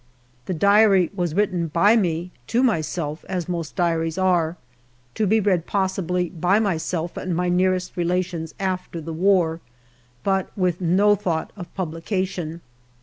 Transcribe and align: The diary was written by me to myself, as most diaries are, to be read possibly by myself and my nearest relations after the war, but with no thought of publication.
The 0.47 0.55
diary 0.55 1.11
was 1.13 1.35
written 1.35 1.67
by 1.67 1.95
me 1.95 2.31
to 2.47 2.63
myself, 2.63 3.23
as 3.29 3.47
most 3.47 3.75
diaries 3.75 4.17
are, 4.17 4.57
to 5.13 5.27
be 5.27 5.39
read 5.39 5.67
possibly 5.67 6.29
by 6.29 6.57
myself 6.57 7.17
and 7.17 7.35
my 7.35 7.49
nearest 7.49 7.95
relations 7.95 8.55
after 8.59 8.99
the 8.99 9.13
war, 9.13 9.59
but 10.23 10.49
with 10.57 10.81
no 10.81 11.13
thought 11.13 11.53
of 11.55 11.71
publication. 11.75 12.61